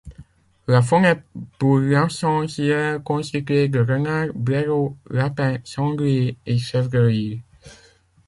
[0.67, 1.21] La faune est
[1.59, 7.43] pour l'essentiel constituée de renards, blaireaux, lapins, sangliers et chevreuils.